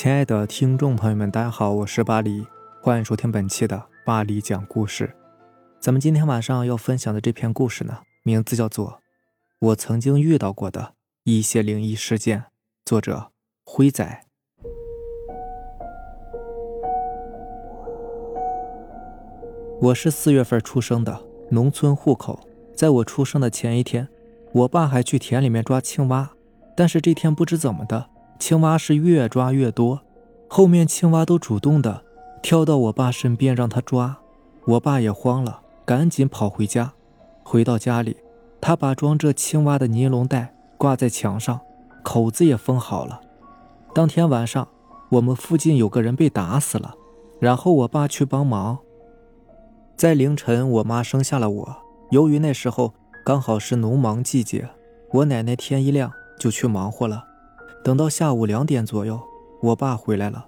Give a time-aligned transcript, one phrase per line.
[0.00, 2.46] 亲爱的听众朋友们，大家好，我是巴黎，
[2.80, 5.12] 欢迎收听本期的巴黎讲故事。
[5.80, 8.86] 咱们今天晚上要分享的这篇故事呢，名字叫做
[9.58, 10.92] 《我曾经遇到过的
[11.24, 12.38] 一些灵异事件》，
[12.84, 13.32] 作者
[13.64, 14.24] 辉仔。
[19.80, 22.38] 我是四月份出生的，农村户口。
[22.72, 24.08] 在我出生的前一天，
[24.52, 26.30] 我爸还去田里面抓青蛙，
[26.76, 28.10] 但是这天不知怎么的。
[28.38, 30.00] 青蛙是越抓越多，
[30.48, 32.02] 后面青蛙都主动的
[32.42, 34.18] 跳到我爸身边让他抓，
[34.64, 36.92] 我爸也慌了，赶紧跑回家。
[37.42, 38.16] 回到家里，
[38.60, 41.60] 他把装着青蛙的尼龙袋挂在墙上，
[42.02, 43.20] 口子也封好了。
[43.94, 44.68] 当天晚上，
[45.08, 46.94] 我们附近有个人被打死了，
[47.40, 48.78] 然后我爸去帮忙。
[49.96, 51.76] 在凌晨，我妈生下了我。
[52.10, 54.68] 由于那时候刚好是农忙季节，
[55.12, 57.27] 我奶奶天一亮就去忙活了。
[57.84, 59.20] 等到下午两点左右，
[59.62, 60.46] 我爸回来了。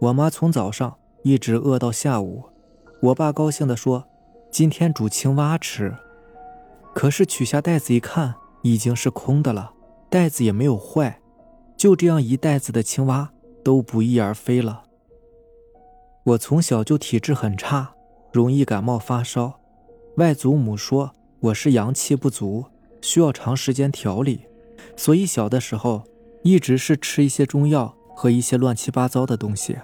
[0.00, 2.44] 我妈从早上一直饿到下午。
[3.00, 4.04] 我爸高兴地说
[4.50, 5.94] ：“今天煮青蛙吃。”
[6.94, 9.72] 可是取下袋子一看，已经是空的了，
[10.08, 11.20] 袋子也没有坏。
[11.76, 13.30] 就这样，一袋子的青蛙
[13.62, 14.84] 都不翼而飞了。
[16.24, 17.94] 我从小就体质很差，
[18.32, 19.60] 容易感冒发烧。
[20.16, 22.64] 外祖母说我是阳气不足，
[23.02, 24.46] 需要长时间调理，
[24.96, 26.04] 所以小的时候。
[26.44, 29.78] 一直是吃一些中药和一些乱七八糟的东西。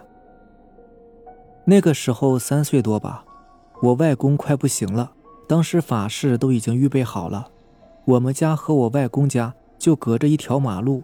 [1.65, 3.25] 那个时候三岁多吧，
[3.81, 5.13] 我外公快不行了，
[5.49, 7.49] 当时法事都已经预备好了，
[8.05, 11.03] 我们家和我外公家就隔着一条马路。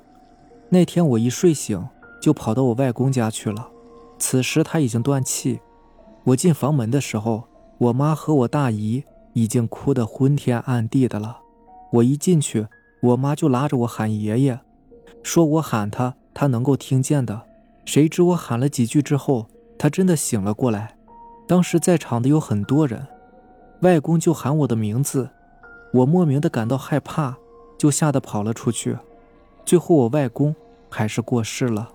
[0.69, 1.89] 那天我一睡醒
[2.21, 3.67] 就跑到我外公家去了，
[4.19, 5.59] 此时他已经断气。
[6.25, 7.45] 我进房门的时候，
[7.79, 11.39] 我妈和我大姨已经哭得昏天暗地的了。
[11.93, 12.67] 我一进去，
[13.01, 14.61] 我妈就拉着我喊爷爷。
[15.27, 17.43] 说我喊他，他能够听见的。
[17.85, 20.97] 谁知我喊了几句之后，他真的醒了过来。
[21.49, 23.05] 当时在场的有很多人，
[23.81, 25.29] 外公就喊我的名字，
[25.93, 27.37] 我莫名的感到害怕，
[27.77, 28.97] 就吓得跑了出去。
[29.65, 30.55] 最后我外公
[30.89, 31.91] 还是过世了。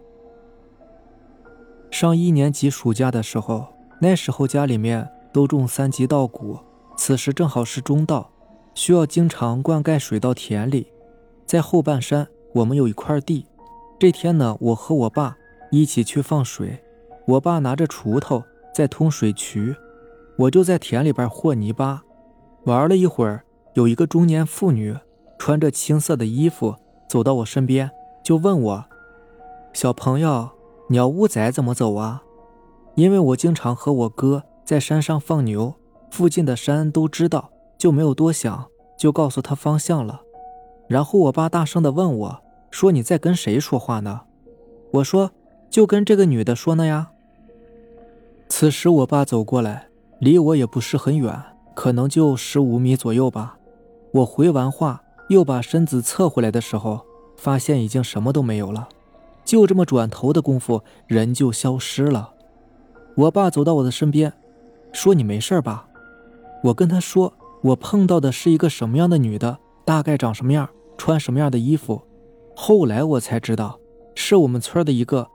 [1.90, 3.66] 上一年级暑假的时候，
[4.02, 6.60] 那时候家里面都种三级稻谷，
[6.98, 8.30] 此时正好是中稻，
[8.76, 10.92] 需要经常灌溉水稻田里，
[11.46, 12.28] 在后半山。
[12.54, 13.46] 我们有一块地，
[13.98, 15.38] 这天呢，我和我爸
[15.72, 16.84] 一起去放水，
[17.26, 19.76] 我爸拿着锄头在通水渠，
[20.38, 22.04] 我就在田里边和泥巴。
[22.66, 24.96] 玩了一会儿，有一个中年妇女
[25.38, 26.76] 穿着青色的衣服
[27.08, 27.90] 走到我身边，
[28.24, 28.86] 就问我
[29.74, 30.50] ：“小朋友，
[30.90, 32.24] 鸟屋仔怎么走啊？”
[32.96, 35.74] 因为我经常和我哥在山上放牛，
[36.12, 38.66] 附近的山都知道，就没有多想，
[38.98, 40.22] 就告诉他方向了。
[40.92, 44.24] 然后我爸大声的问我，说你在跟谁说话呢？
[44.92, 45.32] 我说
[45.70, 47.12] 就跟这个女的说呢呀。
[48.50, 49.88] 此时我爸走过来，
[50.20, 51.34] 离我也不是很远，
[51.74, 53.58] 可能就十五米左右吧。
[54.12, 57.06] 我回完话，又把身子侧回来的时候，
[57.38, 58.90] 发现已经什么都没有了，
[59.46, 62.34] 就这么转头的功夫，人就消失了。
[63.16, 64.34] 我爸走到我的身边，
[64.92, 65.88] 说你没事吧？
[66.66, 67.32] 我跟他说，
[67.62, 70.70] 我碰到的是一个什么样的女的，大概长什么样。
[71.02, 72.00] 穿什么样的衣服？
[72.56, 73.80] 后来我才知道，
[74.14, 75.28] 是我们村的一个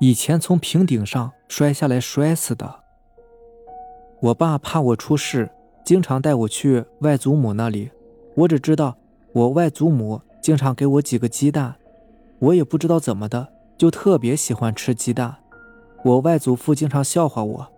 [0.00, 2.80] 以前从平顶上摔下来摔死的。
[4.20, 5.48] 我爸怕我出事，
[5.84, 7.88] 经常带我去外祖母那里。
[8.34, 8.96] 我只知道
[9.32, 11.76] 我外祖母经常给我几个鸡蛋，
[12.40, 13.46] 我也不知道怎么的，
[13.78, 15.36] 就特别喜欢吃鸡蛋。
[16.02, 17.68] 我外祖父经常笑话我，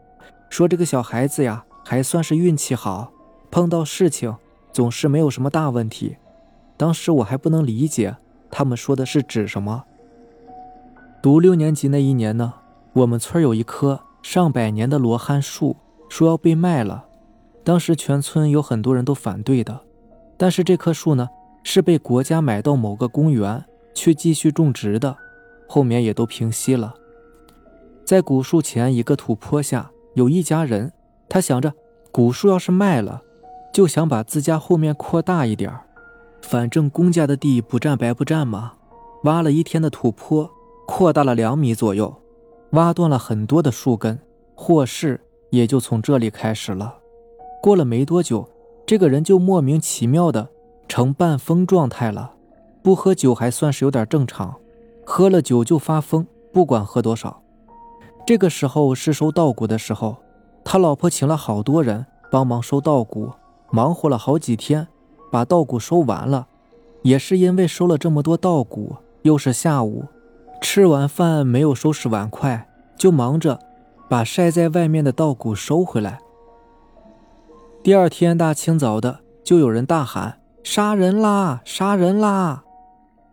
[0.48, 3.12] 说这个小孩子呀，还算是运气好，
[3.50, 4.34] 碰到事情
[4.72, 6.16] 总是没有什么大问题。
[6.76, 8.16] 当时我还不能理解
[8.50, 9.84] 他们说的是指什么。
[11.22, 12.54] 读六年级那一年呢，
[12.92, 15.76] 我们村有一棵上百年的罗汉树，
[16.08, 17.06] 说要被卖了。
[17.62, 19.80] 当时全村有很多人都反对的，
[20.36, 21.28] 但是这棵树呢
[21.62, 23.64] 是被国家买到某个公园
[23.94, 25.16] 去继续种植的，
[25.66, 26.94] 后面也都平息了。
[28.04, 30.92] 在古树前一个土坡下有一家人，
[31.26, 31.72] 他想着
[32.12, 33.22] 古树要是卖了，
[33.72, 35.86] 就想把自家后面扩大一点儿。
[36.44, 38.74] 反正公家的地不占白不占嘛，
[39.22, 40.48] 挖了一天的土坡，
[40.86, 42.14] 扩大了两米左右，
[42.72, 44.18] 挖断了很多的树根，
[44.54, 45.18] 祸事
[45.48, 46.96] 也就从这里开始了。
[47.62, 48.46] 过了没多久，
[48.84, 50.46] 这个人就莫名其妙的
[50.86, 52.34] 成半疯状态了，
[52.82, 54.54] 不喝酒还算是有点正常，
[55.06, 57.42] 喝了酒就发疯，不管喝多少。
[58.26, 60.18] 这个时候是收稻谷的时候，
[60.62, 63.32] 他老婆请了好多人帮忙收稻谷，
[63.70, 64.86] 忙活了好几天。
[65.34, 66.46] 把稻谷收完了，
[67.02, 70.04] 也是因为收了这么多稻谷，又是下午，
[70.62, 73.58] 吃完饭没有收拾碗筷，就忙着
[74.08, 76.20] 把晒在外面的稻谷收回来。
[77.82, 81.60] 第二天大清早的，就有人大喊：“杀人啦！
[81.64, 82.62] 杀人啦！”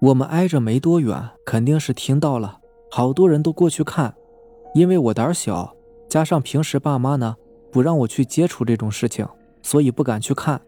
[0.02, 2.58] 我们挨着没多远，肯定是听到了，
[2.90, 4.16] 好多人都过去看。
[4.74, 5.76] 因为我胆小，
[6.10, 7.36] 加上平时爸妈呢
[7.72, 9.28] 不让我去接触这种事情，
[9.62, 10.60] 所以不敢去看。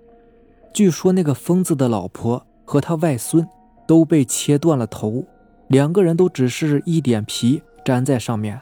[0.74, 3.48] 据说那个疯子的老婆和他外孙
[3.88, 5.24] 都被切断了头。
[5.68, 8.62] 两个人都只是一点皮粘在上面。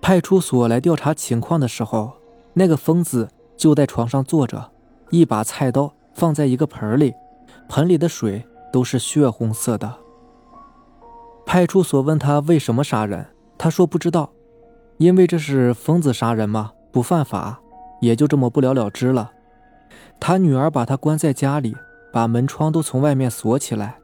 [0.00, 2.12] 派出所来调查情况的时候，
[2.52, 4.70] 那个疯子就在床上坐着，
[5.10, 7.14] 一把菜刀放在一个盆里，
[7.68, 9.92] 盆里的水都是血红色的。
[11.46, 13.26] 派出所问他为什么杀人，
[13.56, 14.30] 他说不知道，
[14.98, 17.60] 因为这是疯子杀人嘛，不犯法，
[18.00, 19.32] 也就这么不了了之了。
[20.18, 21.76] 他女儿把他关在家里，
[22.12, 23.98] 把门窗都从外面锁起来。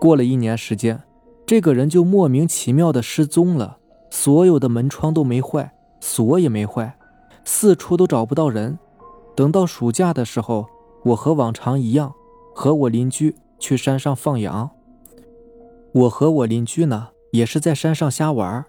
[0.00, 1.02] 过了一年时间，
[1.46, 3.78] 这个人就莫名其妙的失踪了。
[4.10, 6.96] 所有的门窗都没坏，锁也没坏，
[7.44, 8.78] 四处都找不到人。
[9.34, 10.66] 等到暑假的时候，
[11.04, 12.14] 我和往常一样，
[12.54, 14.70] 和我邻居去山上放羊。
[15.92, 18.64] 我和我邻居呢，也是在山上瞎玩，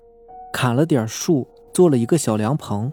[0.51, 2.91] 砍了点树，做了一个小凉棚，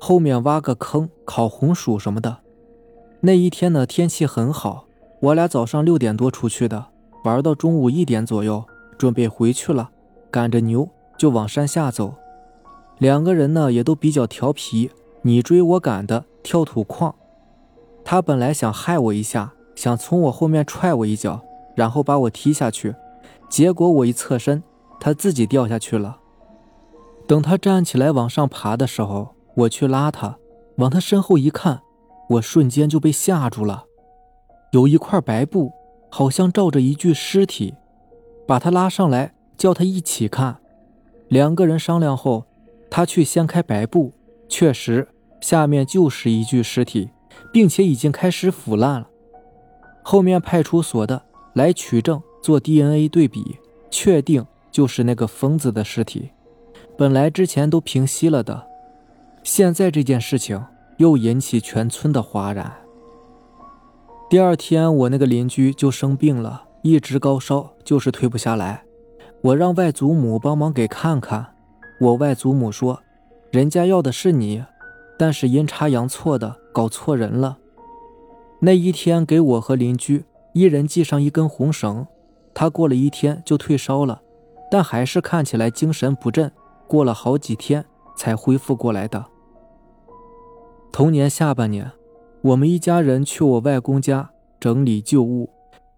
[0.00, 2.38] 后面挖个坑烤红薯什么的。
[3.24, 4.86] 那一天呢，天气很好，
[5.20, 6.86] 我俩早上六点多出去的。
[7.22, 8.64] 玩到中午一点左右，
[8.98, 9.90] 准备回去了，
[10.28, 12.14] 赶着牛就往山下走。
[12.98, 14.90] 两个人呢也都比较调皮，
[15.22, 17.14] 你追我赶的跳土矿。
[18.04, 21.40] 他本来想害我一下，想从我后面踹我一脚，
[21.76, 22.92] 然后把我踢下去。
[23.48, 24.60] 结果我一侧身，
[24.98, 26.18] 他自己掉下去了。
[27.28, 30.38] 等他站起来往上爬的时候，我去拉他，
[30.78, 31.82] 往他身后一看，
[32.28, 33.84] 我瞬间就被吓住了，
[34.72, 35.72] 有一块白布。
[36.14, 37.72] 好像罩着一具尸体，
[38.46, 40.58] 把他拉上来，叫他一起看。
[41.28, 42.44] 两个人商量后，
[42.90, 44.12] 他去掀开白布，
[44.46, 45.08] 确实
[45.40, 47.08] 下面就是一具尸体，
[47.50, 49.08] 并且已经开始腐烂了。
[50.02, 51.22] 后面派出所的
[51.54, 53.56] 来取证做 DNA 对比，
[53.90, 56.28] 确定就是那个疯子的尸体。
[56.98, 58.66] 本来之前都平息了的，
[59.42, 60.62] 现在这件事情
[60.98, 62.72] 又引起全村的哗然。
[64.28, 68.84] 第二天，我那个邻居就生病了，一直高烧，就是退不下来。
[69.42, 71.54] 我让外祖母帮忙给看看。
[72.00, 73.02] 我外祖母说，
[73.50, 74.64] 人家要的是你，
[75.18, 77.58] 但是阴差阳错的搞错人了。
[78.60, 82.06] 那一天给我和邻居一人系上一根红绳，
[82.54, 84.22] 他过了一天就退烧了，
[84.70, 86.50] 但还是看起来精神不振，
[86.86, 87.84] 过了好几天
[88.16, 89.26] 才恢复过来的。
[90.92, 91.90] 同年下半年。
[92.42, 94.30] 我们一家人去我外公家
[94.60, 95.48] 整理旧物，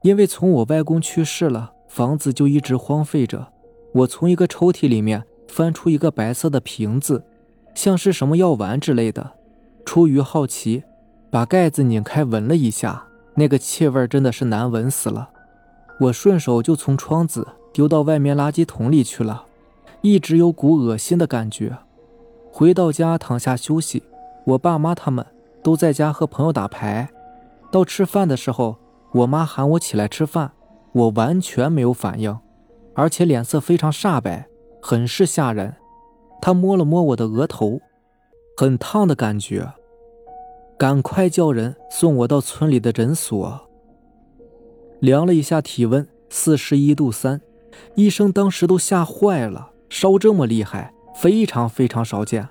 [0.02, 3.48] 因为从我外公去世了，房子就一直荒废着。
[3.92, 7.24] 我从一个抽屉里面翻出一个白色的瓶子，
[7.74, 9.32] 像是什么药丸之类的。
[9.84, 10.84] 出于好奇，
[11.28, 15.30] 把盖子拧开闻了一下，那个气味真的是难闻死了。
[15.98, 19.46] 我顺手就从窗子丢到外面垃圾桶里去了，
[20.02, 21.78] 一直有股恶心的感觉。
[22.52, 24.04] 回到家躺下休息，
[24.44, 25.24] 我爸妈他们。
[25.62, 27.08] 都在家和朋友打牌，
[27.72, 28.76] 到吃饭的时候，
[29.14, 30.52] 我妈喊我起来吃饭，
[30.92, 32.38] 我完全没有反应，
[32.92, 34.46] 而且脸色非常煞白，
[34.82, 35.74] 很是吓人。
[36.42, 37.80] 她摸了摸我的额头，
[38.58, 39.72] 很烫的感觉，
[40.76, 43.66] 赶快叫人送我到村里的诊所。
[45.00, 47.40] 量了一下体温，四十一度三，
[47.94, 52.46] 医生当时都吓坏了，烧这么厉害，非常非常少见。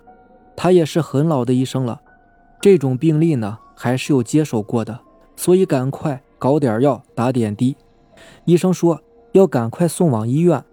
[0.55, 2.01] 他也是很老的医生了。
[2.61, 4.99] 这种病例呢，还是有接手过的，
[5.35, 7.75] 所以赶快搞点药打点滴。
[8.45, 9.01] 医生说
[9.33, 10.63] 要赶快送往医院，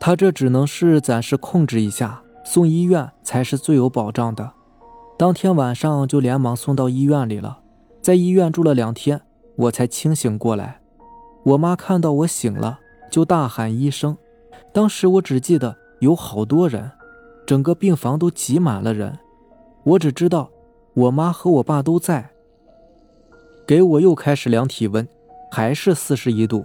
[0.00, 4.52] 他这只能是暂时控制一下，送医院才是最有保障的。
[5.18, 7.58] 当天晚上就连忙送到医院里了，
[8.00, 9.20] 在医院住了两天，
[9.56, 10.80] 我才清醒过来。
[11.44, 12.80] 我妈看到我醒了，
[13.10, 14.16] 就大喊医生。
[14.72, 16.90] 当时我只记得有好多人，
[17.52, 19.18] 整个病房都挤满了人，
[19.82, 20.50] 我只知道。
[20.94, 22.30] 我妈和我爸都在，
[23.66, 25.06] 给我又开始量体温，
[25.50, 26.64] 还是四十一度。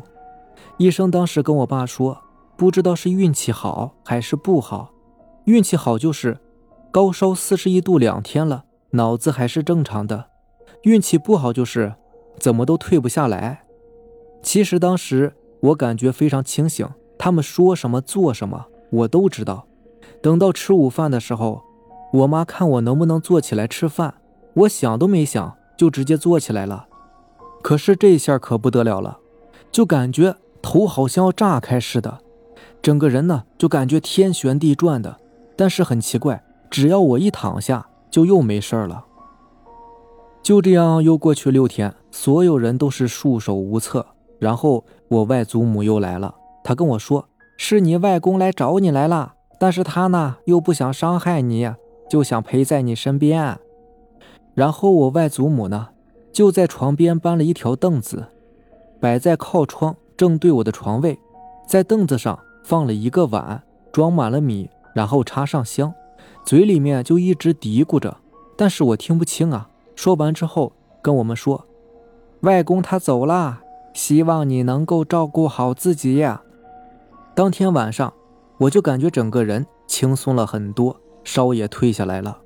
[0.78, 2.18] 医生当时跟我爸说，
[2.56, 4.94] 不知道是运气好还是不好。
[5.44, 6.38] 运气好就是
[6.90, 10.30] 高烧四十一度两天了，脑子还是正常的；
[10.84, 11.96] 运气不好就是
[12.40, 13.66] 怎么都退不下来。
[14.42, 16.88] 其实当时我感觉非常清醒，
[17.20, 19.67] 他们说什么做什么我都知道。
[20.22, 21.64] 等到吃午饭的时候。
[22.14, 24.16] 我妈看我能不能坐起来吃饭，
[24.54, 26.88] 我想都没想就直接坐起来了。
[27.62, 29.20] 可是这下可不得了了，
[29.74, 32.20] 就感觉头好像要炸开似的，
[32.82, 35.18] 整个人呢就感觉天旋地转的。
[35.58, 39.04] 但是很奇怪，只要我一躺下，就又没事了。
[40.42, 44.06] 就这样又过去六天，所有人都是束手无策。
[44.40, 46.34] 然后我外祖母又来了，
[46.64, 51.70] 她跟我说：“是你外公来找你来了，但是他呢又不想伤害你，
[52.10, 53.60] 就想陪在你身边。”
[54.54, 55.90] 然后我外祖母呢
[56.32, 58.28] 就在床边搬了一条凳子，
[59.00, 61.20] 摆在靠窗正对我的床位，
[61.68, 65.94] 在凳子上放了一个碗，装满了米，然后插上香，
[66.44, 68.18] 嘴里面就一直嘀咕着，
[68.56, 69.70] 但是我听不清啊。
[69.96, 71.66] 说完之后跟我们说
[72.42, 73.62] ：“外公他走了。”
[73.94, 76.44] 希望你能够照顾好自己呀。
[77.34, 78.14] 当天晚上，
[78.58, 82.40] 我就感觉整个人轻松了很多，烧也退下来了。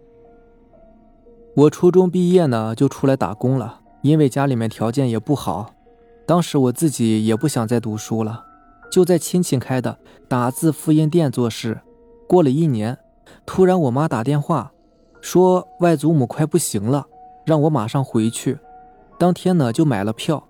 [1.56, 5.74] 我初中毕业呢，就出来打工了，因为家里面条件也不好。
[6.26, 8.46] 当时我自己也不想再读书了，
[8.90, 11.82] 就在亲戚开的打字复印店做事。
[12.28, 12.98] 过了一年，
[13.46, 14.72] 突然我妈打电话
[15.20, 17.06] 说外祖母快不行了，
[17.46, 18.60] 让我马上回去。
[19.18, 20.48] 当天呢，就买了票。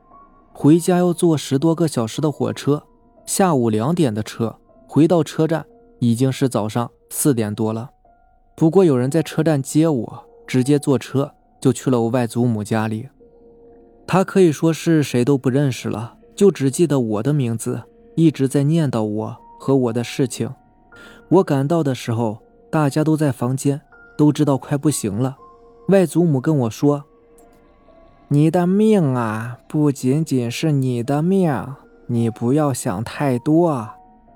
[0.53, 2.84] 回家要坐十多个小时的火车，
[3.25, 4.58] 下午两点的车，
[4.93, 5.65] 回到车站
[6.00, 7.91] 已经是早上四点多了。
[8.57, 13.07] 不过有人在车站接我，直接坐车就去了我外祖母家里。
[14.05, 17.83] 他可以说是谁都不认识了，就只记得我的名字，
[18.15, 20.53] 一直在念叨我和我的事情。
[21.29, 23.79] 我赶到的时候，大家都在房间，
[24.17, 25.38] 都知道快不行了。
[25.88, 27.05] 外祖母跟我说。
[28.27, 31.50] 你的命啊，不仅仅是你的命，
[32.07, 33.89] 你不要想太多，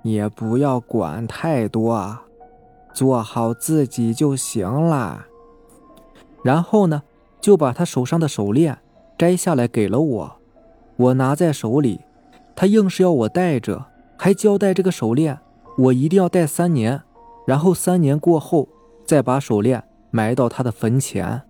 [0.05, 2.17] 也不要管太多，
[2.93, 5.25] 做好自己就行了。
[6.43, 7.03] 然后呢，
[7.41, 8.77] 就把他手上的手链
[9.17, 10.35] 摘下来给了我，
[10.95, 11.99] 我拿在手里，
[12.55, 15.37] 他硬是要我戴着，还交代这个手链
[15.77, 17.01] 我一定要戴三年，
[17.45, 18.69] 然后三年过后
[19.05, 21.41] 再把手链埋到他的坟前，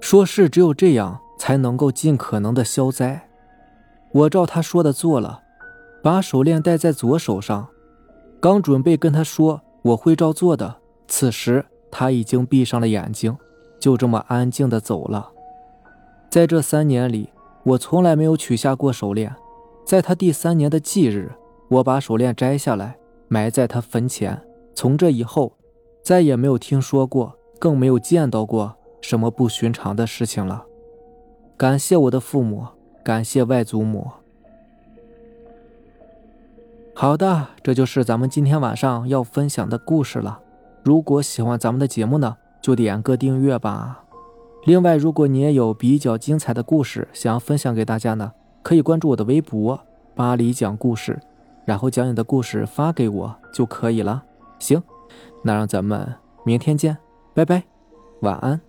[0.00, 1.20] 说是只有这样。
[1.40, 3.28] 才能够尽可能的消灾。
[4.10, 5.42] 我照他说的做了，
[6.02, 7.68] 把手链戴在左手上，
[8.40, 10.76] 刚准备跟他说我会照做的，
[11.06, 13.36] 此时他已经闭上了眼睛，
[13.80, 15.30] 就这么安静的走了。
[16.30, 17.30] 在这三年里，
[17.64, 19.34] 我从来没有取下过手链。
[19.84, 21.32] 在他第三年的忌日，
[21.68, 24.38] 我把手链摘下来，埋在他坟前。
[24.74, 25.54] 从这以后，
[26.02, 30.64] 再也没有听说过，更没有见到过什么不寻常的事情了。
[31.56, 32.66] 感谢我的父母，
[33.02, 34.06] 感谢外祖母。
[37.00, 40.40] 好的，这就是咱们今天晚上要分享的故事了。
[40.82, 44.02] 如果喜欢咱们的节目呢，就点个订阅吧。
[44.64, 48.32] 另外，如果你也有比较精彩的故事想要分享给大家呢，
[48.64, 49.78] 可以关注我的微博
[50.16, 51.16] “巴黎讲故事”，
[51.64, 54.24] 然后将你的故事发给我就可以了。
[54.58, 54.82] 行，
[55.44, 56.12] 那让咱们
[56.42, 56.98] 明天见，
[57.32, 57.62] 拜拜，
[58.22, 58.67] 晚安。